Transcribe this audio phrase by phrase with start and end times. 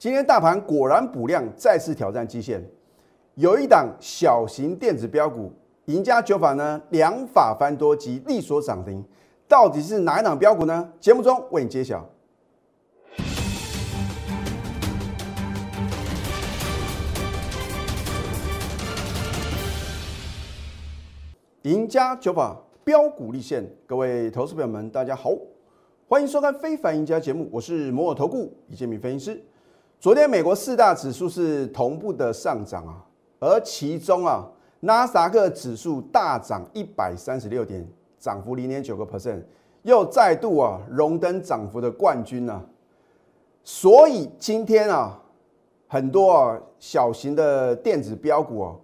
[0.00, 2.66] 今天大盘果然补量，再次挑战基线。
[3.34, 5.52] 有一档小型电子标股，
[5.84, 9.04] 赢家九法呢，两法翻多及利索涨停，
[9.46, 10.90] 到底是哪一档标股呢？
[10.98, 12.08] 节目中为你揭晓。
[21.64, 25.32] 赢家九法标股立现，各位投资朋友们，大家好，
[26.08, 29.44] 欢迎收看《非凡赢家》节目，我是摩尔投顾李建明分析师。
[30.00, 33.04] 昨天美国四大指数是同步的上涨啊，
[33.38, 34.50] 而其中啊，
[34.80, 37.86] 纳斯达克指数大涨一百三十六点，
[38.18, 39.42] 涨幅零点九个 percent，
[39.82, 42.64] 又再度啊荣登涨幅的冠军呢。
[43.62, 45.20] 所以今天啊，
[45.86, 48.74] 很多啊小型的电子标股啊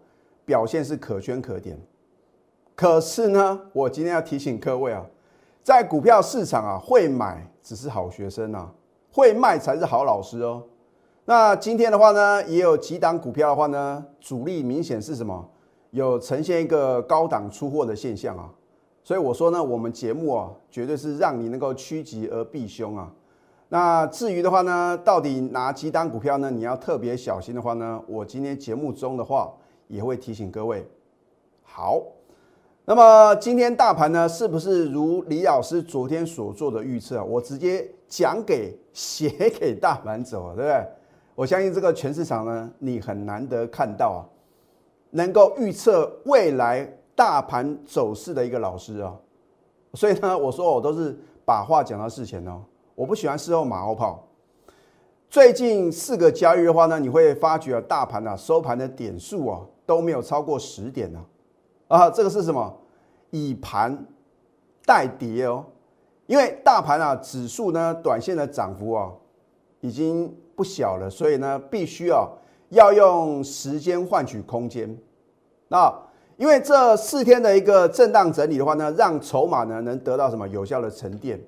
[0.45, 1.81] 表现是可圈可点。
[2.75, 5.03] 可是呢，我今天要提醒各位啊，
[5.63, 8.71] 在股票市场啊，会买只是好学生啊，
[9.11, 10.63] 会卖才是好老师哦。
[11.29, 15.45] 那今天的话呢，也有几档股票的话呢，主力明显是什么？
[15.91, 18.49] 有呈现一个高档出货的现象啊。
[19.03, 23.13] 所以我说呢，我们节目啊，绝对是让你能够趋吉而避凶啊。
[23.71, 26.49] 那至于的话呢，到底哪几档股票呢？
[26.49, 29.53] 你要特别小心的话呢，我今天节目中的话
[29.89, 30.89] 也会提醒各位。
[31.65, 32.01] 好。
[32.89, 37.25] 那么今天大盘呢，是不是如李老师昨天所做的预测？
[37.25, 39.29] 我直接讲给写
[39.59, 40.87] 给大盘走，对不对？
[41.37, 44.21] 我相信这个全市场呢，你很难得看到啊，
[45.11, 49.15] 能够预测未来大盘走势的一个老师啊。
[49.93, 52.63] 所以呢，我说我都是把话讲到事前哦，
[52.95, 54.27] 我不喜欢事后马后炮。
[55.29, 61.23] 最近四个交易日的话呢，你会发觉大盘啊收盘的点数啊都没有超过十点呢。
[61.89, 62.75] 啊，这个是什么？
[63.31, 64.07] 以盘
[64.87, 65.67] 代跌哦，
[66.27, 69.13] 因为大盘啊指数呢短线的涨幅啊
[69.81, 72.27] 已经不小了，所以呢必须啊
[72.71, 74.99] 要用时间换取空间。
[75.69, 75.93] 那
[76.37, 81.41] 因为这四天的一个震荡整理的话呢，让筹码呢能得到什么有效的沉淀。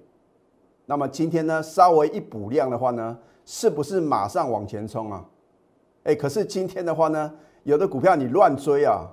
[0.87, 5.25] 那么今天呢稍微一补量的话呢，是不是马上往前冲啊？
[6.05, 7.33] 哎，可是今天的话呢，
[7.65, 9.09] 有的股票你乱追啊。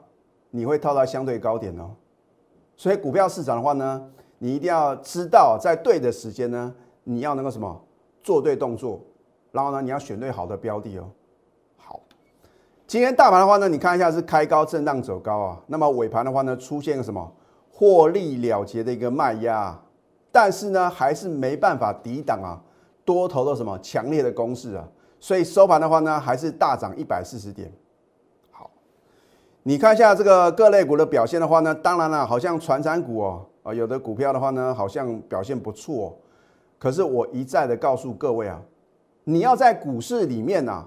[0.52, 1.92] 你会套到相对高点哦，
[2.78, 4.02] 所以股票市场的话呢，
[4.38, 6.74] 你一定要知道在对的时间呢，
[7.04, 7.86] 你要能够什么
[8.24, 9.02] 做对动作，
[9.56, 11.10] 然后呢，你要选对好的标的哦。
[11.78, 12.02] 好，
[12.86, 17.32] 今天大盘的话呢，你看一下是开高震荡走高啊，那么尾盘的话呢，出现个什么
[17.72, 19.80] 获利了结的一个卖压，
[20.30, 22.62] 但是呢，还是没办法抵挡啊
[23.06, 24.86] 多头的什么强烈的攻势啊，
[25.22, 27.72] 所以收盘的话呢，还是大涨一百四十点。
[28.52, 28.70] 好
[29.64, 36.20] 你看一下这个各类股的表现的话呢，当然了，好像传产股哦，啊，有的股票的话呢，好像表现不错。
[36.78, 38.62] 可是我一再的告诉各位啊，
[39.26, 40.86] 你要在股市里面呐，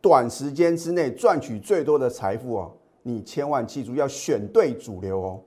[0.00, 5.40] 短时间之内赚取最多的财富哦，你千万记住要选对主流哦。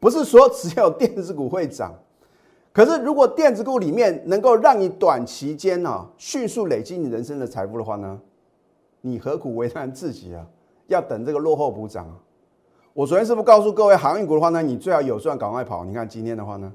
[0.00, 1.94] 不是说只有电子股会涨，
[2.72, 8.20] 可是如果电子股里面能够让你短期间啊迅速累积你人生的财富的话呢，
[9.00, 10.46] 你何苦为难自己啊？
[10.86, 12.14] 要等这个落后补涨啊！
[12.92, 15.84] 我昨天是不是告诉各位，航运股的话呢，你最好有赚赶快跑。
[15.84, 16.72] 你看今天的话呢，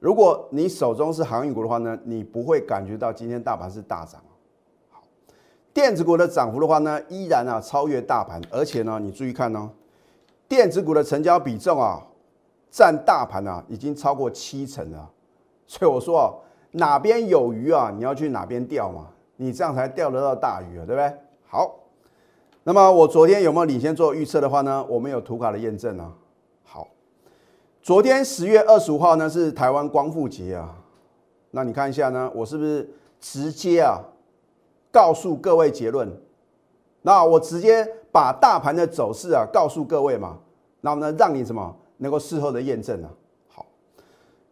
[0.00, 4.20] 如果你手中是航运股的话呢，你不会感觉到今天大盘是大涨。
[4.88, 5.02] 好，
[5.74, 9.68] 电子股的涨幅的话呢，依然啊超越大盘，而且呢，你注意看哦，
[10.48, 12.02] 电子股的成交比重啊，
[12.70, 15.10] 占大盘啊已经超过七成了。
[15.66, 16.32] 所以我说啊，
[16.72, 19.06] 哪边有鱼啊，你要去哪边钓嘛，
[19.36, 21.12] 你这样才钓得到大鱼啊，对不对？
[21.46, 21.76] 好。
[22.62, 24.84] 那么我昨天有没有领先做预测的话呢？
[24.88, 26.12] 我们有图卡的验证啊。
[27.82, 30.76] 昨天十月二十五号呢是台湾光复节啊。
[31.52, 32.86] 那你看一下呢，我是不是
[33.18, 33.98] 直接啊
[34.92, 36.06] 告诉各位结论？
[37.00, 40.36] 那我直接把大盘的走势啊告诉各位嘛。
[40.82, 43.08] 那么呢，让你什么能够事后的验证啊？
[43.48, 43.64] 好，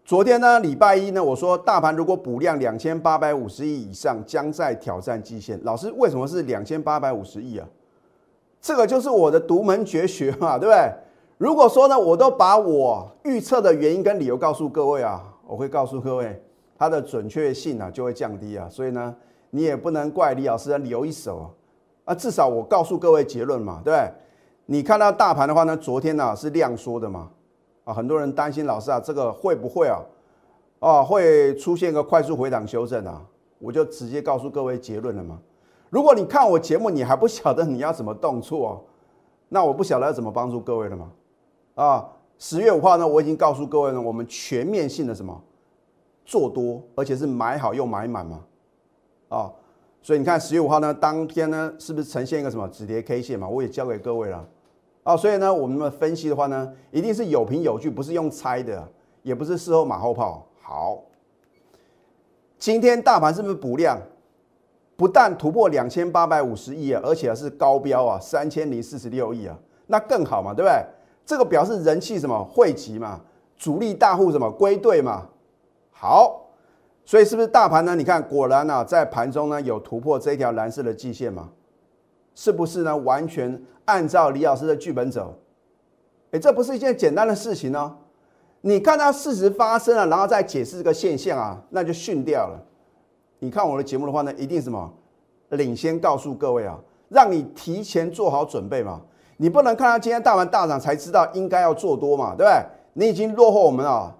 [0.06, 5.60] 昨天呢礼拜一呢，我说大盘如果补量两千八百五十亿以上，将在挑战季线。
[5.64, 7.68] 老师，为什么是两千八百五十亿啊？
[8.62, 10.90] 这个就是我的独门绝学嘛，对不对？
[11.38, 16.42] 如果说呢，我都把我预测的原因跟理由告诉各位啊，我会告诉各位，
[16.76, 18.68] 它的准确性啊就会降低啊。
[18.68, 19.14] 所以呢，
[19.50, 21.46] 你也不能怪李老师留一手啊。
[22.06, 24.12] 啊至少我告诉各位结论嘛，对不对？
[24.66, 27.30] 你看到大盘的话呢，昨天呢是量缩的嘛，
[27.84, 30.00] 啊，很多人担心老师啊，这个会不会啊，
[30.80, 33.24] 啊会出现一个快速回档修正啊？
[33.60, 35.38] 我就直接告诉各位结论了嘛。
[35.88, 38.84] 如果你看我节目，你还不晓得你要怎么动作，
[39.48, 41.12] 那我不晓得要怎么帮助各位了吗？
[41.78, 42.04] 啊，
[42.38, 45.40] 十月五号呢，我已经告诉各位了，我们全面性的什么
[46.26, 48.40] 做多，而且是买好又买满嘛。
[49.28, 49.52] 啊，
[50.02, 53.46] 所以你看十月五号呢，当天呢是不是呈现一个什么止跌 K 线嘛？
[53.46, 54.44] 我也教给各位了
[55.04, 55.16] 啊。
[55.16, 58.88] 所以呢，我们的分析的话呢，一定是有凭有据，不是用猜的，
[59.22, 60.44] 也不是事后马后炮。
[60.60, 61.04] 好，
[62.58, 63.96] 今天大盘是不是补量？
[64.96, 70.84] 不但突破两千八百五十亿啊，而且是高标啊，三千零四十六亿啊，那更好嘛，对不对？
[71.28, 73.20] 这个表示人气什么汇集嘛，
[73.54, 75.26] 主力大户什么归队嘛。
[75.90, 76.46] 好，
[77.04, 77.94] 所以是不是大盘呢？
[77.94, 81.50] 你看，果然啊，在盘中呢有突破这条蓝色的季线嘛？
[82.34, 82.96] 是不是呢？
[82.96, 85.34] 完全按照李老师的剧本走？
[86.30, 87.94] 哎，这不是一件简单的事情呢。
[88.62, 92.58] 你看到事实发生了，然后再解释这个现象啊，那就训掉了。
[93.40, 94.90] 你看我的节目的话呢，一定什么
[95.50, 96.78] 领先告诉各位啊，
[97.10, 99.02] 让你提前做好准备嘛。
[99.38, 102.66] 你不能看到今天大盘大涨才知道应该要做多嘛，对不对？
[102.92, 104.14] 你已经落后我们啊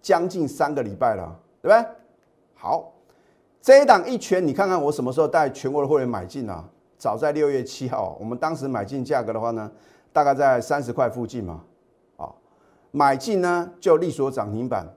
[0.00, 1.86] 将近三个礼拜了，对不对？
[2.54, 2.92] 好，
[3.60, 6.64] 这一档一拳，你看看我什么时候带全国的会员买进啊？
[6.96, 9.70] 早在六月七号，我们当时买进价格的话呢，
[10.12, 11.60] 大概在三十块附近嘛。
[12.16, 12.32] 啊，
[12.90, 14.88] 买进呢就利索涨停板。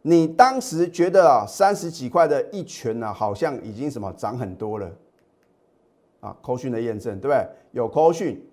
[0.00, 4.90] 你当时觉得啊，三十几块的一拳呢，好像已经什么涨很多了
[6.20, 6.34] 啊？
[6.40, 7.46] 扣讯的验证，对不对？
[7.72, 8.44] 有扣讯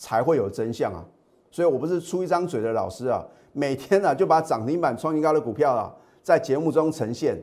[0.00, 1.04] 才会有真相啊！
[1.50, 7.38] 所以我不是出一张嘴的老师啊，每天呢就把涨停板创新高的股票啊，在节目中呈现，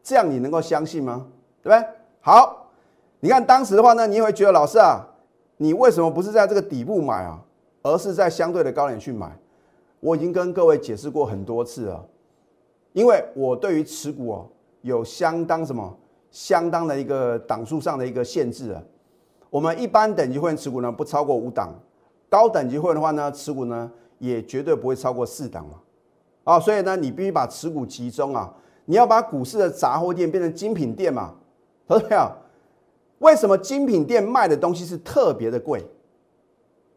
[0.00, 1.26] 这样你能够相信吗？
[1.60, 1.88] 对不对？
[2.20, 2.70] 好，
[3.18, 5.04] 你看当时的话呢，你也会觉得老师啊，
[5.56, 7.42] 你为什么不是在这个底部买啊，
[7.82, 9.36] 而是在相对的高点去买？
[9.98, 12.06] 我已经跟各位解释过很多次了。
[12.92, 14.48] 因为我对于持股哦
[14.82, 15.98] 有相当什么
[16.30, 18.82] 相当的一个档数上的一个限制啊，
[19.50, 21.74] 我们一般等级会员持股呢不超过五档，
[22.28, 25.74] 高等级会员的话呢持股呢也绝对不会超过四档嘛，
[26.44, 28.52] 啊，所以呢你必须把持股集中啊，
[28.84, 31.34] 你要把股市的杂货店变成精品店嘛，
[31.86, 32.32] 同学们，
[33.18, 35.84] 为什么精品店卖的东西是特别的贵？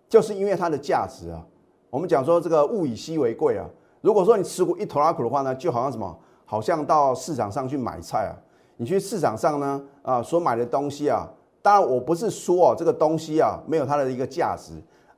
[0.08, 1.44] 就是因为它的价值啊，
[1.90, 3.68] 我们讲说这个物以稀为贵啊。
[4.02, 8.38] 如果说你持股一头拉股的话呢，就好像什么，好像到市场上去买菜啊。
[8.78, 11.28] 你去市场上呢，啊，所买的东西啊，
[11.64, 14.74] 当然我不是说哦，这个东西啊没有它的一个价值，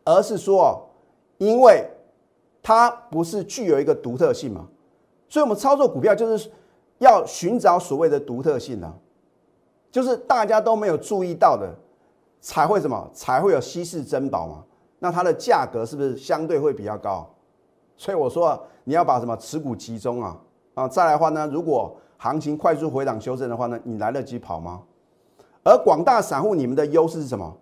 [0.05, 0.69] 而是说哦，
[1.39, 1.85] 因为
[2.61, 4.67] 它不是具有一个独特性嘛，
[5.27, 6.49] 所以我们操作股票就是
[6.99, 8.93] 要寻找所谓的独特性啊，
[9.91, 11.75] 就是大家都没有注意到的，
[12.39, 14.63] 才会什么，才会有稀世珍宝嘛。
[14.99, 17.27] 那它的价格是不是相对会比较高？
[17.97, 20.37] 所以我说啊，你要把什么持股集中啊
[20.75, 24.83] 啊，再来的话呢，如果行情快速回档修正的话呢，你来得及跑吗？
[25.65, 27.57] 而广大散户你们的优势是什么？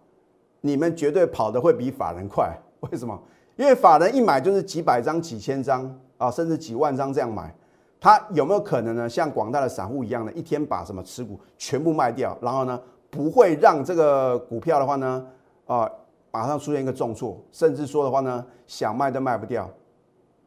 [0.61, 2.55] 你们绝对跑得会比法人快。
[2.81, 3.19] 为什么？
[3.55, 7.53] 因为法人一买就是几百张、几千张啊，甚至几万张这样买，
[8.01, 9.07] 他有没有可能呢？
[9.07, 12.79] 像广大的散户一样的，一天把什么持股全部卖掉，然后呢，
[13.09, 15.25] 不会让这个股票的话呢
[15.65, 15.89] 啊，
[16.31, 19.69] 马上出现一个重挫，甚至说的话呢，想卖都卖不掉。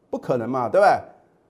[0.09, 0.91] 不可能嘛，对不对？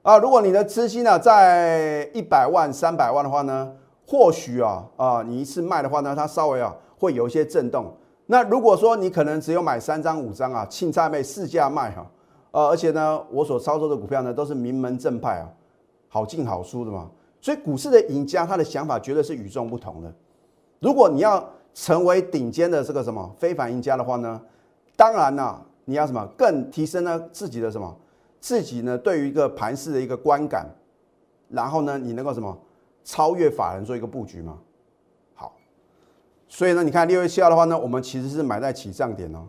[0.03, 3.74] 啊，如果你的资金呢在一百万、三百万的话呢，
[4.07, 7.94] 或许啊啊，你一次卖的话呢，它稍微啊会有一些震动。
[8.27, 12.06] 那如果说你可能只有买三张、五张啊，庆菜妹市价卖哈，
[12.51, 15.50] 呃，而且呢，我所操作的股票呢都是名门正派啊，
[16.07, 17.12] 好进好出的嘛。
[17.42, 20.13] 所以股市的赢家，他的想法绝对是与众不同的。
[20.80, 24.41] 如果你要成为顶尖的这个什么非凡赢家的话呢，
[24.96, 27.96] 当然呢，你要什么更提升了自己的什么？
[28.39, 30.65] 自己呢，对于一个盘势的一个观感，
[31.50, 32.58] 然后呢，你能够什么
[33.07, 34.59] 超越法人做一个布局吗？
[35.33, 35.55] 好，
[36.49, 39.47] 所以呢，你看六月七号的话呢，我们其实是买在起涨点哦。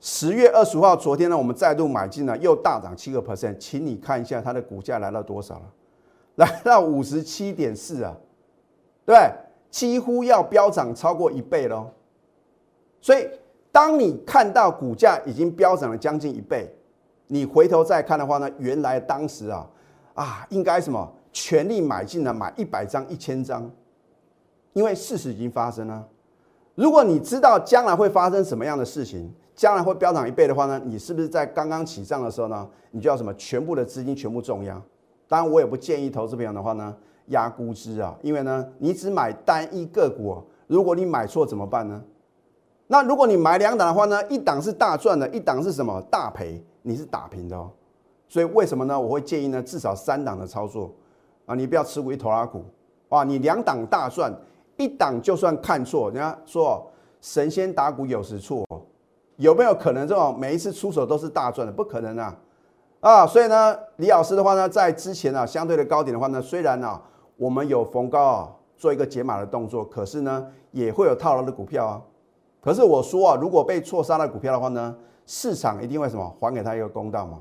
[0.00, 5.72] 十月二十五号，昨天呢，我们再度买进了，又大涨七个 percent，请你看一下它的股价来到多少了？
[6.34, 8.16] 来到五十七点四啊，
[9.06, 9.16] 对？
[9.70, 11.90] 几乎要飙涨超过一倍喽，
[13.00, 13.28] 所以。
[13.70, 16.74] 当你看到股价已经飙涨了将近一倍，
[17.26, 19.70] 你回头再看的话呢，原来当时啊
[20.14, 23.70] 啊应该什么全力买进了买一百张一千张，
[24.72, 26.04] 因为事实已经发生了。
[26.74, 34.82] 如果你知道将来会发生什么样的事情，将来会飙涨一倍的话呢，你是不是在刚刚起涨的时候呢，你就要什么全部的资金全部重压？
[35.28, 36.92] 当然我也不建议投资朋友的话呢
[37.26, 42.02] 压估值啊，因为呢你只买单一个股，如果你买错怎么办呢？
[42.88, 46.60] 那如果你买两档的话呢，一档是大赚的，一档是什么大赔？
[46.82, 47.70] 你是打平的哦。
[48.28, 49.00] 所以为什么呢？
[49.00, 50.94] 我会建议呢，至少三档的操作
[51.48, 52.62] 啊，你不要持股一头拉股
[53.08, 53.24] 哇！
[53.24, 54.30] 你两档大赚，
[54.76, 56.86] 一档就算看错，人家说
[57.22, 58.66] 神仙打鼓有时错，
[59.36, 61.72] 有没有可能这种每一次出手都是大赚的？
[61.72, 62.36] 不可能啊！
[63.00, 67.00] 啊，所以呢，李老师的话呢，在之前啊，相对的高点的话呢，虽然呢，
[67.38, 72.02] 我们有逢高啊做一个解码的动作，可是呢，也会有套牢的股票啊。
[72.60, 77.38] 可是我说啊，如果被错杀的股票的话呢，市场一定会什么还给他一个公道嘛？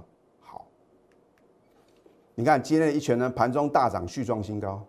[2.40, 4.80] 你看今天的一拳呢，盘中大涨，续创新高。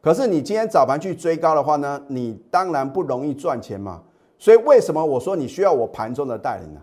[0.00, 4.02] 可是你今天早盘去追高的话呢，你当然不容易赚钱嘛。
[4.36, 6.80] 所以为什么我说你需要我盘中的带领呢？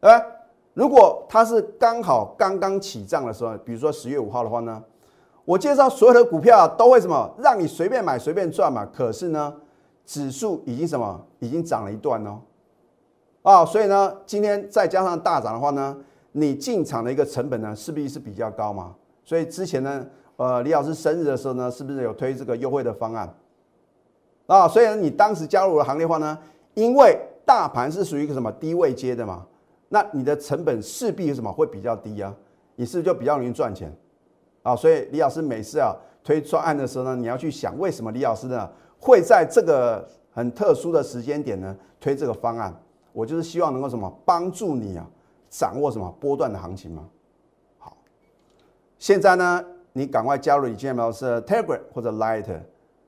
[0.00, 0.24] 对吧？
[0.72, 4.80] 如果它是刚好刚刚起涨的时候，比如说十月五号的话呢？
[5.44, 8.86] 我介绍所有的股票都会什么让你随便买随便赚嘛？
[8.94, 9.52] 可是呢，
[10.06, 12.40] 指数已经什么已经涨了一段哦，
[13.42, 15.96] 啊，所以呢，今天再加上大涨的话呢，
[16.30, 18.94] 你进场的一个成本呢，势必是比较高嘛。
[19.24, 23.34] 所以之前呢，呃，李老师生日的时候呢，是不是有推这个优惠的方案？
[24.46, 26.38] 啊，所以呢，你当时加入了行列话呢，
[26.74, 29.46] 因为大盘是属于一个什么低位接的嘛，
[29.88, 32.34] 那你的成本势必什么会比较低啊？
[32.76, 33.90] 你是不是就比较容易赚钱？
[34.62, 42.74] 啊，所以李老师每次啊推专案的时候呢，你要去想为什么李老师呢会在这个很特殊的时间点呢推这个方案？
[43.12, 45.06] 我就是希望能够什么帮助你啊
[45.48, 47.08] 掌握什么波段的行情嘛。
[49.04, 52.46] 现在呢你赶快加入李建老师的 Telegram 或者 Light，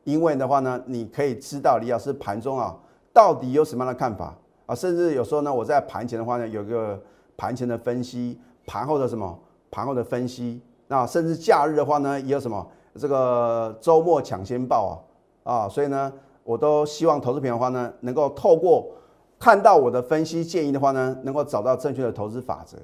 [0.04, 2.76] 因为的话呢你可以知道李老师盘中啊
[3.14, 4.36] 到底有什么样的看法
[4.66, 7.02] 啊，甚至有时候呢我在盘前的话呢有个
[7.34, 9.38] 盘前的分析，盘后的什么
[9.70, 10.60] 盘后的分析。
[10.86, 12.66] 那甚至假日的话呢，也有什么
[12.98, 15.02] 这个周末抢先报
[15.46, 16.12] 啊啊，所以呢，
[16.44, 18.86] 我都希望投资品的话呢，能够透过
[19.38, 22.76] 看到我的分析建议的话呢，能够找到正确的投资法则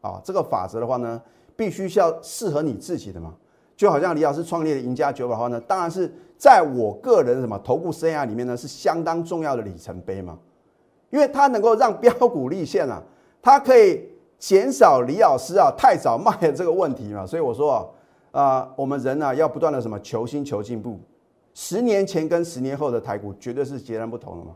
[0.00, 0.20] 啊。
[0.22, 1.20] 这个法则的话呢，
[1.56, 3.34] 必须是要适合你自己的嘛。
[3.76, 10.38] 就好像李老师创立的赢家九百号呢，当然是在我个人什么投顾生涯里面呢，是相当重要的里程碑嘛，
[11.10, 13.02] 因为它能够让标股立现啊，
[13.42, 14.08] 它可以。
[14.38, 17.90] 减少李老师啊太早卖的这个问题嘛，所以我说
[18.32, 21.00] 啊，啊我们人呢要不断的什么求新求进步，
[21.54, 24.54] 十年前跟十年后的台股绝对是截然不同的嘛，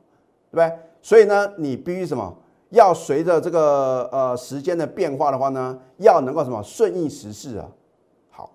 [0.50, 0.78] 对不对？
[1.00, 2.36] 所以呢，你必须什么
[2.70, 7.68] 要随着这个呃时间的变化的话呢，要能够什么顺应时势啊。
[8.30, 8.50] 好，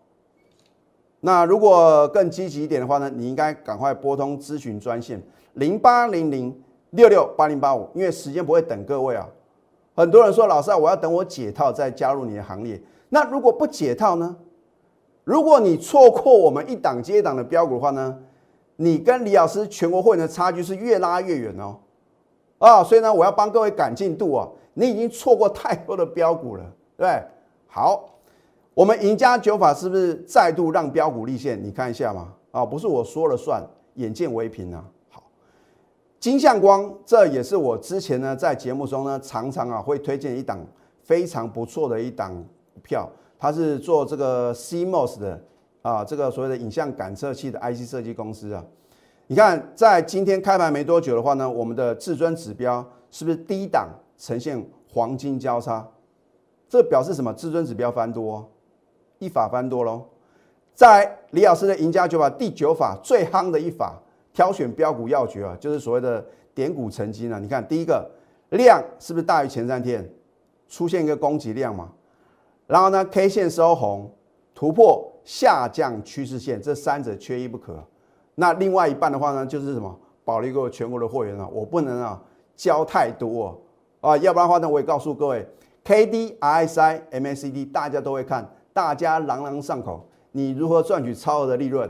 [1.22, 5.22] 那如果更积极一点的话呢，你应该赶快拨通咨询专线
[5.54, 9.28] 零八零零六六八零八五，因为时间不会等各位啊。
[9.96, 14.36] 很多人说：“老师啊，我要等我解套再加入你的行列。”那如果不解套呢？
[15.24, 18.18] 如果你错过我们一档接一档的标股的话呢？
[18.78, 21.78] 你跟李老师全国会员的差距是越拉越远哦。
[22.58, 24.48] 啊，所以呢，我要帮各位赶进度啊！
[24.74, 26.64] 你已经错过太多的标股了，
[26.98, 27.22] 对？
[27.68, 28.10] 好，
[28.74, 31.62] 我们赢家九法是不是再度让标股立现？
[31.62, 32.34] 你看一下嘛。
[32.52, 33.62] 啊，不是我说了算，
[33.96, 34.84] 眼见为凭啊。
[35.10, 35.22] 好
[36.20, 40.66] 金相光，这也是我之前呢在节目中呢常常啊会推荐一档
[41.04, 42.34] 非常不错的一档
[42.82, 45.42] 票，它是做这个 CMOS 的
[45.82, 48.64] 啊，这个所谓的影像感测器的 IC 设计公司啊。
[49.28, 55.88] 你看，在今天开盘没多久的话呢，我们的至尊指标是不是低档呈现黄金交叉？
[56.70, 57.34] 这表示什么？
[57.34, 58.50] 至尊指标翻多，
[59.20, 60.06] 一法翻多喽。
[60.74, 64.02] 在李老师的赢家九法第九法最夯的一法。
[64.34, 66.22] 挑选标股要诀啊，就是所谓的
[66.54, 67.40] 点股成金啊。
[67.40, 68.06] 你看，第一个
[68.50, 70.06] 量是不是大于前三天
[70.68, 71.90] 出现一个供给量嘛？
[72.68, 74.14] 然后呢，K 线收红，
[74.54, 77.82] 突破下降趋势线，这三者缺一不可。
[78.36, 79.98] 那另外一半的话呢，就是什么？
[80.24, 82.20] 保留一个全国的货源啊，我不能啊
[82.56, 83.56] 交太多
[84.02, 85.48] 啊，要不然的话呢，我也告诉各位
[85.84, 91.90] ，K D I S I M A C D 大家都会看，大家朗朗上口，你如何赚取超额的利润？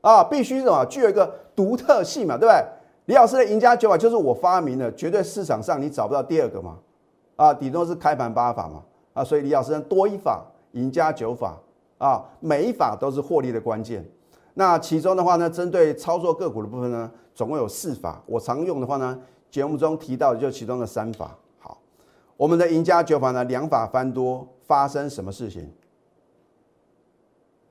[0.00, 2.64] 啊，必须什么具有一个独特性嘛，对不对？
[3.06, 6.76] 李老师的赢家九法就是我发明的，绝对市场上你找不到第二个嘛。
[7.36, 8.82] 啊，顶多是开盘八法嘛。
[9.12, 11.56] 啊，所以李老师多一法赢家九法
[11.98, 14.04] 啊，每一法都是获利的关键。
[14.58, 18.22] 那其中的话呢，针对操作个股的部分呢，总共有四法。
[18.24, 19.18] 我常用的话呢，
[19.50, 21.36] 节目中提到的就其中的三法。
[21.58, 21.76] 好，
[22.38, 25.70] 我们的赢家九法呢，两法翻多发生什么事情？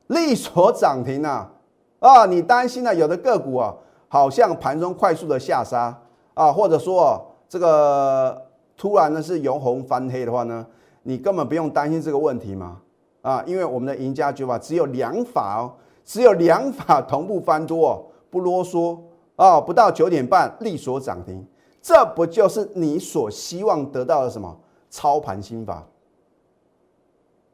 [0.08, 1.52] 利所涨停啊！
[1.98, 2.94] 啊，你担心呢？
[2.94, 3.74] 有的个股啊，
[4.08, 6.00] 好像盘中快速的下杀
[6.36, 8.40] 啊，或者说这个
[8.78, 10.64] 突然呢是由红翻黑的话呢，
[11.02, 12.80] 你根本不用担心这个问题嘛
[13.24, 15.74] 啊，因为我们的赢家九法只有两法哦，
[16.06, 18.98] 只有两法同步翻多哦，不啰嗦
[19.36, 21.46] 啊，不到九点半立所涨停，
[21.82, 24.56] 这不就是你所希望得到的什么
[24.90, 25.84] 操盘心法？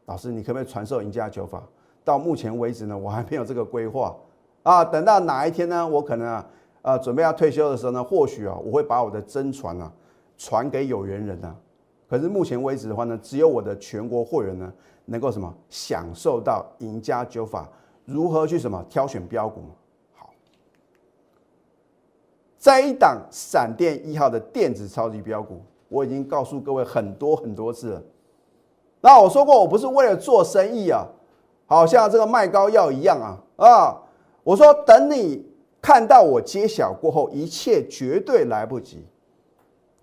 [0.06, 1.64] 老师，你可不可以传授赢家九法？
[2.04, 4.16] 到目前为止呢，我还没有这个规划。
[4.64, 5.88] 啊，等到哪一天呢？
[5.88, 6.46] 我可能啊，
[6.82, 9.92] 呃，准备要退休的时候呢，或许啊，我会把我的真传啊
[10.38, 11.56] 传给有缘人啊。
[12.10, 14.72] 可是目前为止的话呢，只有我的全国会员呢，
[15.06, 17.70] 能够什么享受到赢家九法
[18.06, 19.62] 如何去什么挑选标股。
[22.60, 28.04] 这一档闪电一号的电子超级标股，我已经告诉各位很多很多次了。
[29.02, 31.04] 那我说过，我不是为了做生意啊，
[31.66, 33.98] 好像这个卖膏药一样啊啊！
[34.44, 35.44] 我说等你
[35.82, 39.08] 看到我揭晓过后，一切绝对来不及。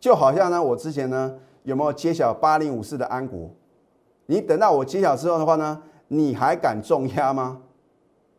[0.01, 3.49] 就好像呢，我之前呢有没有揭晓八零五四的安国？
[4.27, 7.63] 你等到我揭晓之后的话呢，你还敢重压吗？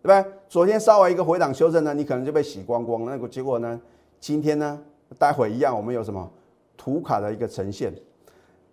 [0.01, 0.25] 对不对？
[0.47, 3.11] 昨天稍微一个回档修正呢，你可能就被洗光光了。
[3.11, 3.79] 那个结果呢，
[4.19, 4.79] 今天呢，
[5.17, 6.29] 待会一样，我们有什么
[6.77, 7.93] 图卡的一个呈现？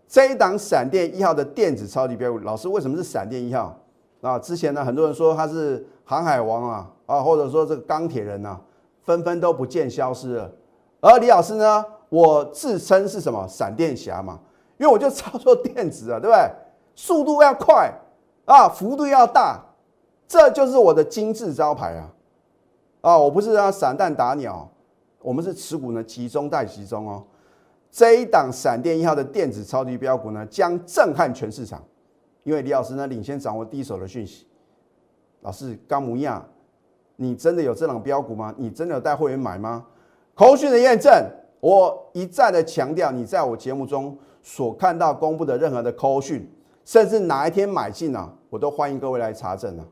[0.09, 3.77] 这一档闪电一号的电子超级标股，老师为什么是闪电一号？
[4.21, 8.59] 啊，之前呢，很多人说他是航海王啊，啊，或者说这个钢铁人呐，
[9.03, 10.51] 纷纷都不见消失了。
[11.01, 14.39] 而李老师呢，我自称是什么闪电侠嘛，
[14.79, 16.51] 因为我就操作电子啊，对不对？
[16.95, 17.93] 速度要快
[18.45, 19.61] 啊，幅度要大。
[20.29, 22.13] 这就是我的金字招牌啊！
[23.01, 24.69] 啊，我不是让散弹打鸟，
[25.23, 27.25] 我们是持股呢集中带集中哦。
[27.91, 31.83] 这一档闪电一号的电子超级标股呢，将震撼全市场。
[32.43, 34.47] 因为李老师呢领先掌握第一手的讯息。
[35.43, 36.45] 老师，刚模样，
[37.15, 38.53] 你真的有这档标股吗？
[38.59, 39.87] 你真的有带会员买吗？
[40.35, 41.13] 口讯的验证，
[41.61, 46.49] 我一再的强调，你在我节目中所看到公布的任何的口讯，
[46.85, 49.85] 甚至哪一天买进啊，我都欢迎各位来查证啊。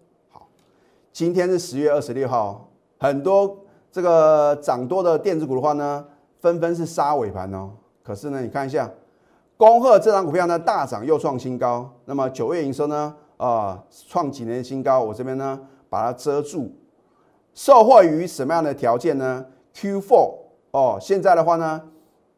[1.14, 2.68] 今天是十月二十六号，
[2.98, 3.56] 很多
[3.92, 6.04] 这个涨多的电子股的话呢，
[6.40, 7.70] 纷纷是杀尾盘哦。
[8.02, 8.90] 可是呢，你看一下，
[9.56, 11.88] 恭贺这张股票呢大涨又创新高。
[12.06, 15.00] 那么九月营收呢，啊，创几年新高。
[15.00, 16.72] 我这边呢把它遮住，
[17.54, 20.34] 受惠于什么样的条件呢？Q4
[20.72, 21.80] 哦，现在的话呢，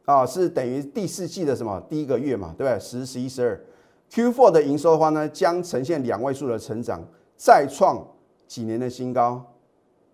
[0.04, 2.78] 啊是等于第四季的什么第一个月嘛，对不对？
[2.78, 3.58] 十、十一、十二
[4.10, 7.02] ，Q4 的营收的话呢，将呈现两位数的成长，
[7.38, 8.06] 再创。
[8.46, 9.44] 几年的新高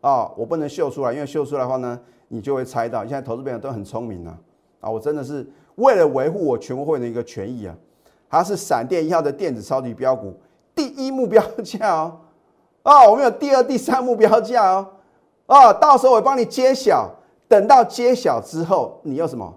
[0.01, 0.31] 啊！
[0.37, 3.01] 我不能秀出来，因为秀出来的话呢，你就会猜到。
[3.01, 4.39] 现在投资朋友都很聪明啊！
[4.81, 7.77] 啊，我真的是为了维护我全国会员的一个权益啊！
[8.29, 10.35] 它是闪电一号的电子超级标股，
[10.75, 12.21] 第一目标价哦，
[12.83, 14.89] 啊，我们有第二、第三目标价哦，
[15.47, 17.11] 啊，到时候我帮你揭晓。
[17.47, 19.55] 等到揭晓之后，你有什么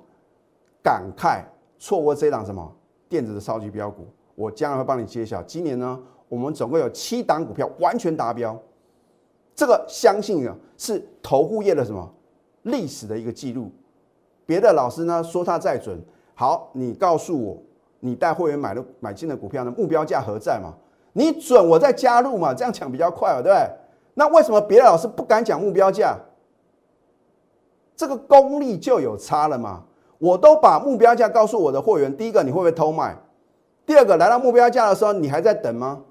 [0.84, 1.42] 感慨？
[1.80, 2.70] 错过这档什么
[3.08, 5.42] 电子的超级标股，我将来会帮你揭晓。
[5.44, 5.98] 今年呢？
[6.30, 8.58] 我们总共有七档股票完全达标，
[9.56, 12.14] 这个相信啊是投顾业的什么
[12.64, 13.72] 历史的一个记录。
[14.46, 16.00] 别的老师呢说他再准，
[16.34, 17.58] 好，你告诉我，
[18.00, 20.74] 你带会员买的买进的股票呢目标价何在嘛？
[21.14, 23.70] 你准我再加入嘛，这样讲比较快，对不对？
[24.16, 26.18] 那为什么别的老师不敢讲目标价？
[27.96, 29.84] 这个功力就有差了嘛？
[30.18, 33.18] 我都把目标价告诉我的会员，第一个你会不会偷买？
[33.86, 36.02] 第二个来到目标价的时候，你还在等吗？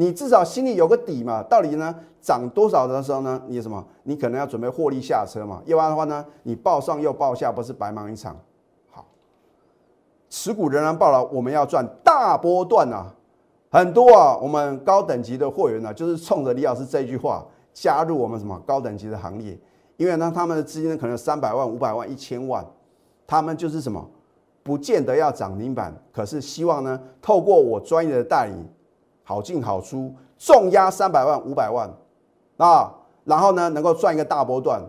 [0.00, 1.42] 你至少心里有个底嘛？
[1.42, 3.42] 到底呢涨多少的时候呢？
[3.48, 3.84] 你什么？
[4.04, 5.60] 你可能要准备获利下车嘛？
[5.66, 8.36] 要不然的话呢，你报上又报下，不是白忙一场。
[8.92, 9.04] 好，
[10.30, 13.12] 持股仍然报了，我们要赚大波段啊！
[13.70, 19.58] 很多啊，我们高等级的会员呢，就是冲着李老师这句话加入我们什么高等级的行列。
[19.96, 22.64] 因为呢，他们的资金可能三百万、五百万、一千万，
[23.26, 24.08] 他们就是什么，
[24.62, 28.64] 不见得要涨停板，可是希望呢，透过我专业的带领。
[29.28, 31.86] 好进好出，重压三百万、五百万，
[32.56, 32.90] 啊，
[33.24, 34.80] 然后呢，能够赚一个大波段，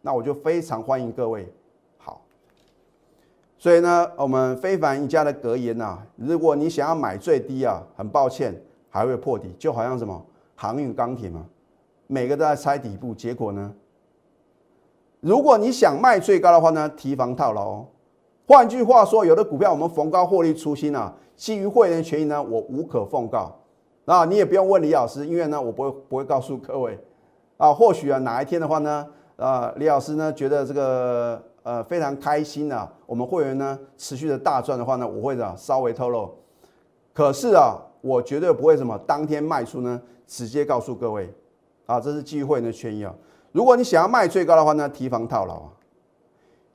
[0.00, 1.52] 那我就非常欢迎各位。
[1.98, 2.22] 好，
[3.58, 10.24] 所以呢，我们非凡一家的格言呐，如果你想要买最低啊，很抱歉，还会破底，就好像什么
[10.56, 11.44] 航运、钢铁嘛，
[12.06, 13.74] 每个都在猜底部，结果呢，
[15.20, 17.84] 如果你想卖最高的话呢，提防套牢。
[18.46, 21.14] 换句话说，有的股票我们逢高获利出新啊。
[21.36, 23.52] 基于会员权益呢，我无可奉告。
[24.04, 26.98] 那你也不用问李老师，因为呢，我不会不会告诉各位。
[27.56, 36.30] 啊，或许啊，哪一天的话呢，啊，李老师呢觉得这个呃非常开心啊，我们会员呢持续的大赚的话呢，我会的稍微透露。
[37.12, 41.32] 可是啊，我绝对不会什么当天卖出呢，直接告诉各位。
[41.86, 43.14] 啊，这是基于会员的权益啊。
[43.52, 45.70] 如果你想要卖最高的话呢，提防套牢啊。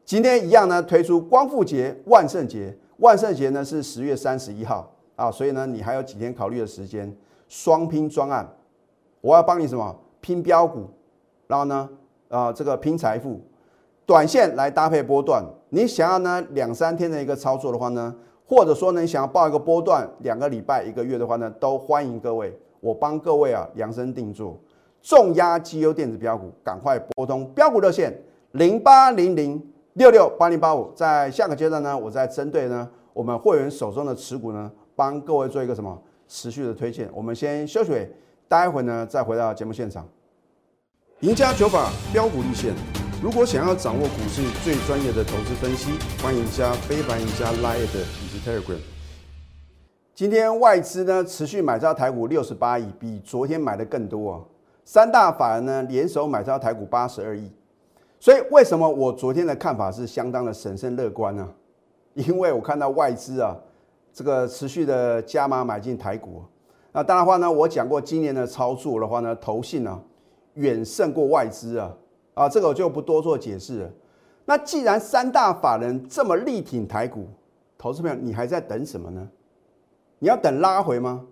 [0.09, 2.75] 今天一样呢，推出光复节、万圣节。
[2.97, 4.91] 万圣节呢是十月三十一号。
[5.15, 7.15] 啊，所以呢你还有几天考虑的时间，
[7.47, 8.49] 双拼专案，
[9.21, 9.95] 我要帮你什么？
[10.19, 10.89] 拼标股，
[11.45, 11.87] 然后呢
[12.27, 13.39] 啊这个拼财富，
[14.07, 18.15] 短线来搭配波段，你想要呢两三天的一个操作的话呢，
[18.47, 24.59] 或者说呢你想要报一个波段两个礼拜一个月的话呢，都欢迎各位，我帮各位啊量身定做。
[25.03, 28.11] 重压绩优电子标股，赶快拨通标股热线
[28.53, 29.63] 零八零零。
[29.99, 37.09] 六六八零八五，在下个阶段呢，我再针对呢我们会员手中的持股呢，帮各位做一个什么持续的推荐。
[37.13, 38.07] 我们先休息，
[38.47, 40.07] 待会呢再回到节目现场。
[41.19, 42.73] 赢家九法标股立线，
[43.21, 45.91] 如果想要掌握股市最专业的投资分析，
[46.23, 48.79] 欢迎加非凡、加 Line 以及 Telegram。
[50.15, 54.39] 今天外资呢持续买超台股六十八亿，比昨天买的更多啊。
[54.85, 57.51] 三大法人呢联手买超台股八十二亿。
[58.19, 61.49] 所以为什么我昨天的看法是相当的审慎乐观呢？
[62.13, 63.55] 因为我看到外资啊
[64.12, 66.43] 这个持续的加码买进台股。
[66.91, 70.01] 那当然话呢，我讲过今年的操作的话呢，投信呢
[70.55, 71.95] 远胜过外资啊。
[72.34, 73.91] 啊，这个我就不多做解释了。
[74.45, 77.27] 那既然三大法人这么力挺台股，
[77.77, 79.29] 投资朋友，你还在等什么呢？
[80.19, 81.25] 你要等拉回吗？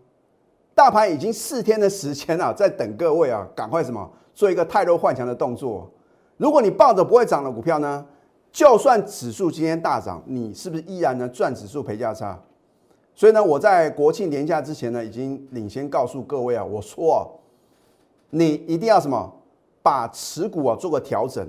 [0.76, 5.92] 大盘已经四天的时间了，在等各位啊，赶快什么做一个太弱换强的动作。
[6.38, 8.06] 如果你抱着不会涨的股票呢，
[8.52, 12.40] 就算指数今天大涨，你是不是依然呢赚指数赔价差？
[13.14, 17.20] 所以呢，我在国庆年假之前呢，已经领先告诉各位啊，我说啊
[18.30, 19.34] 你一定要什么？
[19.82, 21.48] 把持股啊做个调整，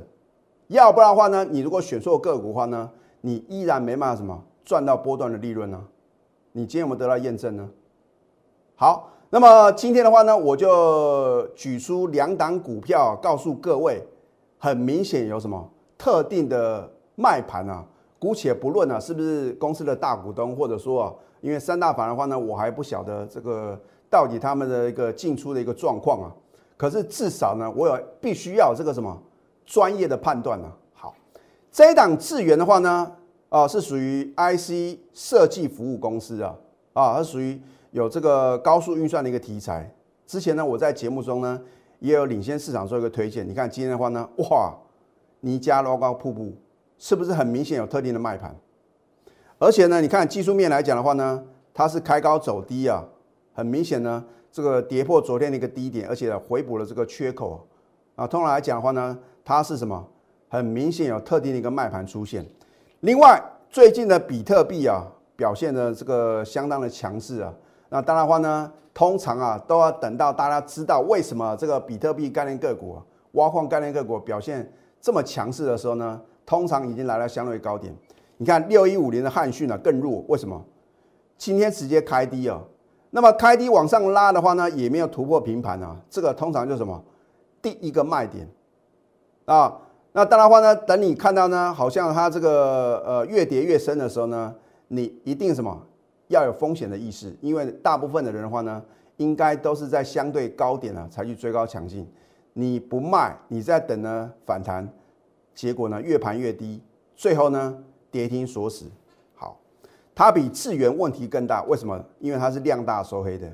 [0.68, 2.88] 要不然的话呢，你如果选错个股的话呢，
[3.20, 5.84] 你依然没办法什么赚到波段的利润呢？
[6.52, 7.68] 你今天有没有得到验证呢？
[8.76, 14.06] 好，那么今天的话呢，我就举出两档股票，告诉各位，
[14.58, 17.84] 很明显有什么特定的卖盘啊？
[18.18, 26.34] 姑且不论啊，是不是公司的大股东，或者说啊，因为三大法的话呢，我还不晓得这个到底他们的一个进出的一个状况啊。
[26.76, 29.16] 可是至少呢，我有必须要这个什么
[29.64, 30.68] 专业的判断呢？
[30.94, 31.14] 好，
[31.70, 33.12] 这一档智源的话呢，
[33.48, 36.54] 啊是属于 IC 设计服务公司啊，
[36.94, 37.60] 啊它属于
[37.92, 39.92] 有这个高速运算的一个题材。
[40.26, 41.60] 之前呢，我在节目中呢
[41.98, 43.48] 也有领先市场做一个推荐。
[43.48, 44.74] 你看今天的话呢，哇，
[45.40, 46.56] 尼加拉瓜瀑布
[46.98, 48.54] 是不是很明显有特定的卖盘？
[49.58, 51.42] 而且呢，你看技术面来讲的话呢，
[51.74, 53.04] 它是开高走低啊，
[53.52, 54.24] 很明显呢。
[54.50, 57.68] 这个跌破昨天的一个低点，而且回补了这个缺口
[58.16, 58.26] 啊。
[58.26, 60.08] 通常来讲的话呢，它是什么？
[60.48, 62.44] 很明显有特定的一个卖盘出现。
[63.00, 65.04] 另外，最近的比特币啊，
[65.36, 67.52] 表现的这个相当的强势啊。
[67.88, 72.96] 那当然话呢，通常啊，都要等到大家知道为什么这个比特币概念个股、
[73.32, 74.70] 挖矿概念个股表现
[75.00, 77.94] 这么强势的时候呢，通常已经来到相对高点。
[78.36, 80.62] 你看六一五零的汉讯呢更弱，为什么？
[81.36, 82.60] 今天直接开低啊。
[83.10, 87.02] 那么开低往上拉的话呢，也没有突破平盘啊，这个通常就是什么
[87.62, 88.46] 第一个卖点
[89.46, 89.78] 啊。
[90.12, 94.54] 那当然话呢，等你看到呢，好像它这个呃越跌越深的时候呢，
[94.88, 95.80] 你一定什么
[96.28, 98.82] 要有风险的意识，因为大部分的人的话呢，
[99.16, 102.06] 应该都是在相对高点啊才去追高抢进。
[102.52, 104.88] 你不卖，你在等呢反弹，
[105.54, 106.82] 结果呢越盘越低，
[107.14, 107.78] 最后呢
[108.10, 108.86] 跌停锁死。
[109.34, 109.58] 好
[110.14, 112.04] 它比智源问题更大，为什么？
[112.18, 113.48] 因为它是量大收黑的，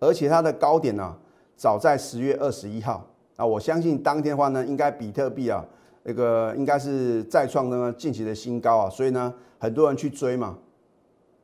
[0.00, 1.16] 而且它的高点呢，
[1.56, 5.64] 早在十月二十一号啊，我相信当天的话呢，应该比特币啊，
[6.02, 10.58] 那个应该是再创呢近期的新高啊，所以呢，很多人去追嘛。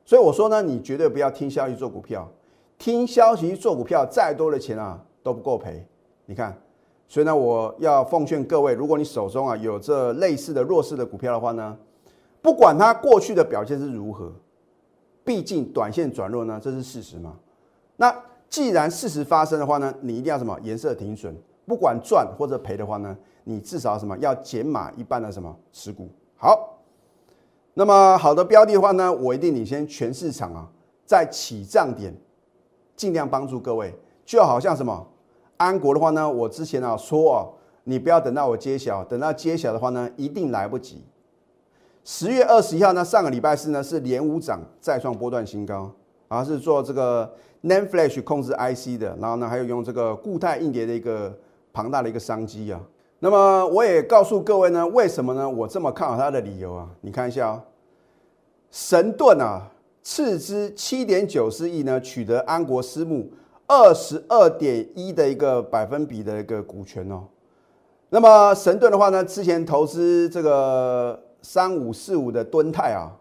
[0.09, 2.27] 所以我说呢，你绝对不要听消息做股票，
[2.79, 5.87] 听消息做股票，再多的钱啊都不够赔。
[6.25, 6.59] 你看，
[7.07, 11.77] 所以呢，我要奉劝各位，如果你手中啊有这类似的弱势的股票的话呢。
[12.41, 14.33] 不管它过去的表现是如何，
[15.25, 17.37] 毕竟短线转弱呢，这是事实嘛。
[17.97, 18.17] 那
[18.49, 26.09] 既然事实发生的话呢，你一定要什么颜色停损，不管赚或者赔的话呢，你至少什么要减码一半的什么持股。
[26.35, 26.78] 好，
[27.79, 30.67] 那么好的标的的话呢，我一定领先全市场啊，
[31.07, 32.13] 在起涨点
[32.97, 33.95] 尽量帮助各位。
[34.27, 35.07] 就好像什么
[35.59, 37.47] 安国的话呢，我之前啊说啊，
[37.85, 41.05] 你不要等到我揭晓，等到揭晓的话呢，一定来不及。
[42.03, 45.89] 十月二十一号呢，上个礼拜四呢是连五涨再创波段新高，
[46.27, 51.33] 啊是做这个 NAND Flash 控制 IC 的，然后呢还有用这个固态硬碟的一个
[51.73, 52.81] 庞大的一个商机啊。
[53.21, 55.49] 那么我也告诉各位呢，为什么呢？
[55.49, 57.65] 我这么看好它的理由啊，你看一下啊，
[58.71, 59.71] 神盾啊
[60.03, 63.31] 斥资七点九四亿呢，取得安国私募
[63.67, 67.25] 二十二点一的一个百分比的一个股权哦。
[68.11, 71.19] 那么神盾的话呢，之前投资这个。
[71.41, 73.15] 三五四五的吨泰啊，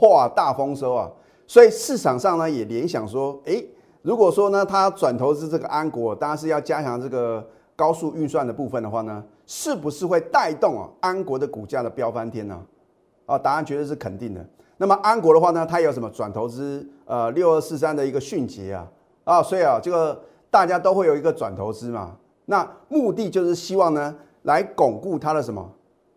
[0.00, 1.10] 哇，大丰收啊！
[1.48, 3.62] 所以市场上呢也联想说，哎，
[4.02, 12.56] 如果说呢他转投资这个安国，当然是要加强这个高速运算的部分的话呢，是不是会带动啊安国的股价的飙翻天呢？
[13.26, 14.46] 啊，答案绝对是肯定的。
[14.78, 16.86] 那么安国的话呢，它有什么转投资？
[17.06, 18.86] 呃，六二四三的一个迅捷啊，
[19.24, 22.16] 啊，所以啊，这个大家都会有一个转投资嘛。
[22.44, 25.72] 那目的就是希望呢来巩固它的什么？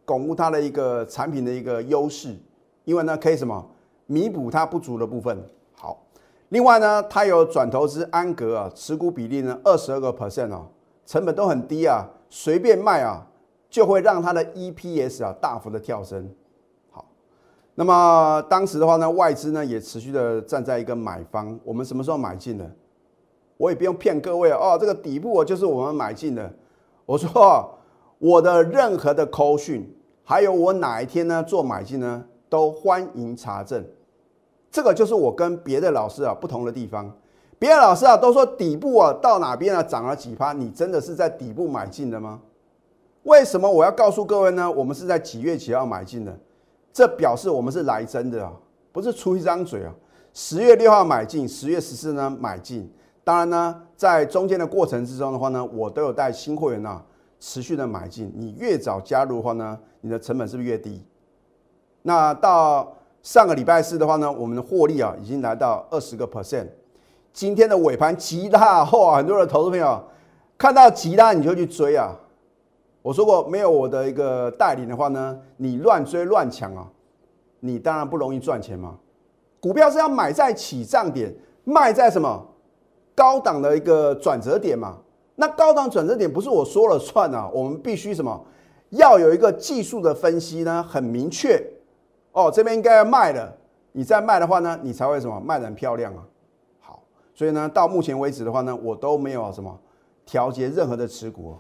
[0.06, 2.36] 巩固它的一个产品的一个优势，
[2.84, 3.66] 因为呢可以什么
[4.08, 5.42] 弥补它不足的部分。
[5.74, 6.04] 好，
[6.50, 10.66] 另外呢，它有转投资安格啊，持股比例呢二十二个 percent 哦，
[11.06, 13.26] 成本都很低啊，随便卖啊，
[13.70, 16.30] 就会让它的 EPS 啊大幅的跳升。
[17.80, 21.58] 那么当时的话呢，外资呢也持续的站在一个买方。
[21.64, 22.70] 我们什么时候买进的？
[23.56, 26.52] 我也不用骗各位哦，这个底部就是我们买进的。
[27.06, 27.80] 我说
[28.18, 29.90] 我的任何的扣讯，
[30.26, 33.82] 还有我哪一天呢做买进呢，都欢迎查证。
[34.70, 37.10] 这个就是我跟别的老师啊不同的地方。
[37.58, 42.42] 别的老师啊都说底部啊到哪边啊涨了几趴，你真的是在底部买进的吗？
[43.24, 44.70] 为什么我要告诉各位呢？
[44.70, 46.38] 我们是在几月几号买进的？
[46.92, 48.52] 这表示我们是来真的啊，
[48.92, 49.94] 不是出一张嘴啊。
[50.34, 52.92] 十月六号买进，十月十四呢买进。
[53.24, 57.04] 当然呢，在中间的过程之中的话呢，我都有带新会员啊
[57.40, 58.32] 持续的买进。
[58.36, 61.04] 你越早加入的话呢，你的成本是不是越低？
[62.02, 66.68] 那到上个礼拜四的话呢，我们的获利啊已经来到二十个 percent。
[67.32, 70.04] 今天的尾盘极大后啊，很多的投资朋友
[70.58, 72.16] 看到极大你就去追啊。
[73.02, 76.86] 我说过，没有我的一个带领的话呢，你乱追乱抢啊，
[77.62, 78.98] 你当然不容易赚钱嘛。
[79.62, 81.34] 股票是要买在起涨点，
[81.64, 82.46] 卖在什么
[83.16, 84.98] 高档的一个转折点嘛。
[85.36, 88.46] 那高档转折点不是我说了算啊，我们必须什么
[88.90, 91.62] 要有一个技术的分析呢，很明确
[92.34, 93.56] 哦，这边应该要卖了，
[93.94, 96.24] 你再卖的话呢，你才会什么卖的很漂亮啊。
[96.82, 97.02] 好，
[97.34, 99.80] 所以呢，到目前为止的话呢，我都没有什么
[100.26, 101.56] 调节任何的持股。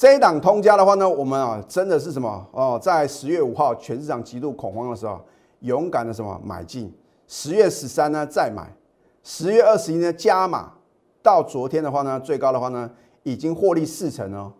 [0.00, 5.20] 这一档通家的话呢，我们啊真的是什么哦，在十月五号全市场极度恐慌的时候，
[5.58, 6.90] 勇敢的什么买进。
[7.26, 8.74] 十月十三呢再买，
[9.22, 10.72] 十月二十一呢加码，
[11.22, 12.90] 到昨天的话呢，最高的话呢
[13.24, 14.50] 已经获利四成哦，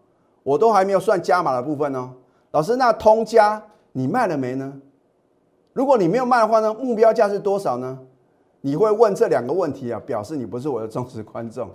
[0.42, 2.10] 我都还没有算加码的部分哦。
[2.50, 4.70] 老师，那通家你卖了没呢？
[5.72, 7.98] 如果你没有卖的话呢，目标价是多少呢？
[8.60, 11.70] 你会问这两个问题啊，表示你不是我的忠实观众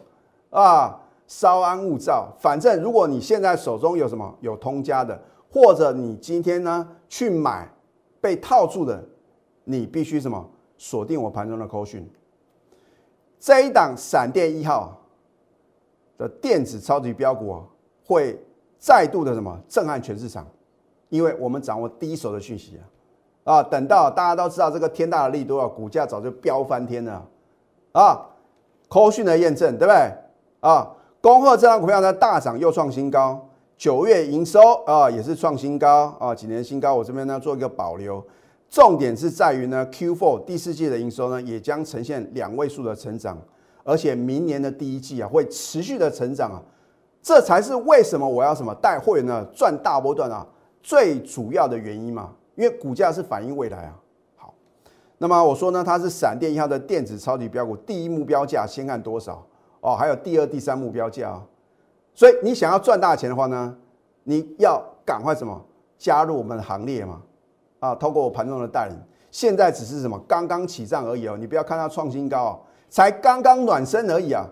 [0.52, 1.00] 啊。
[1.28, 5.20] 稍安勿躁，反正如果你现在手中有什么有通家的，
[5.52, 7.68] 或者你今天呢去买
[8.22, 9.04] 被套住的，
[9.64, 12.08] 你必须什么锁定我盘中的扣讯。
[13.40, 14.98] 这一档闪电一号
[16.18, 17.62] 的电子超级标股
[18.06, 18.40] 会
[18.78, 20.48] 再度的什么震撼全市场，
[21.10, 22.80] 因为我们掌握第一手的讯息
[23.44, 23.64] 啊啊！
[23.64, 27.28] 等到大家都知道这个天大的利多啊，股价早就飙翻天了
[27.94, 28.26] 啊！
[28.88, 30.12] 扣讯的验证对不对
[30.62, 30.92] 啊？
[31.26, 33.44] 恭贺这张股票呢大涨又创新高，
[33.76, 36.94] 九月营收啊也是创新高啊，几年新高。
[36.94, 38.24] 我这边呢做一个保留，
[38.70, 43.40] 重点是在于呢 Q4 第四季的营收呢也将呈现两位数的成长，
[43.84, 46.62] 而且明年的第一季啊会持续的成长啊，
[47.24, 50.46] 这才是为什么我要什么带会员呢赚大波段啊
[50.84, 53.96] 最主要的原因嘛，因为股价是反映未来啊。
[54.36, 54.54] 好，
[55.18, 59.44] 那么我说呢它是闪电一号的电子超级标股，第一目标价先看多少？
[59.86, 61.40] 哦，还有第二、第三目标价，
[62.16, 63.78] 所以你想要赚大钱的话呢，
[64.24, 65.64] 你要赶快什么
[65.96, 67.22] 加入我们的行列嘛？
[67.80, 68.98] 啊，透过我盘中的带领，
[69.30, 74.50] 现在只是什么刚刚起涨而已哦，你不要看它创新高，才刚刚暖身而已啊！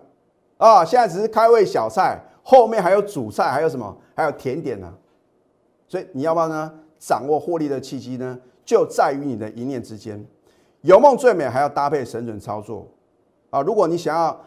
[0.57, 3.97] 啊，现在只是开胃小菜，后面还有主菜，还有什么？
[4.13, 4.93] 还有甜点呢？
[5.87, 6.71] 所以你要不要呢？
[6.99, 10.23] 掌握获利的契机呢，就在于你的一念之间。
[10.81, 12.87] 有梦最美，还要搭配神准操作
[13.49, 13.63] 啊！
[13.63, 14.39] 如果你想要。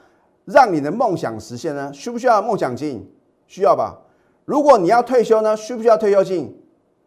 [0.47, 1.93] 让你的梦想实现呢？
[1.93, 3.07] 需不需要梦想金？
[3.47, 4.01] 需要吧。
[4.45, 5.57] 如果你要退休呢？
[5.57, 6.57] 需不需要退休金？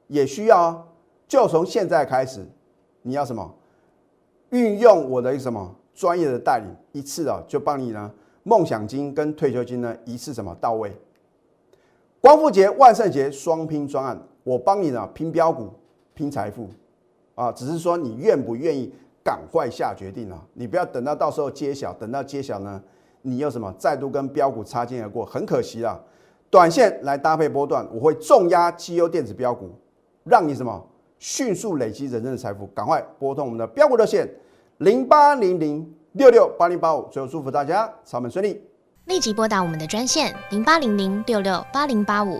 [0.08, 0.86] 也需要啊。
[1.28, 2.46] 就从现在开始，
[3.02, 3.56] 你要什么？
[4.50, 8.12] 运用我的什么专业的代理，一次啊就帮你呢
[8.44, 10.92] 梦想金跟退休金呢一次什么到位。
[12.20, 15.70] 光复节、万圣节双拼专案，我帮你呢拼标股、
[16.14, 16.68] 拼财富
[17.36, 17.52] 啊。
[17.52, 18.92] 只是说你愿不愿意
[19.24, 20.44] 赶快下决定啊？
[20.56, 22.84] 你不要等到到时候揭晓，等到揭晓呢？
[23.22, 26.00] 你又什么再度跟标股擦肩而过，很可惜啊！
[26.50, 29.70] 短线来搭配波段，我会重压绩优电子标股，
[30.24, 30.88] 让你什么
[31.20, 32.66] 迅速累积人生的财富。
[32.68, 34.28] 赶快拨通我们的标股热线
[34.78, 37.08] 零八零零六六八零八五。
[37.12, 38.64] 最后祝福大家操盘顺利，
[39.06, 42.40] 立即拨打我们的专线零八零零六六八零八五。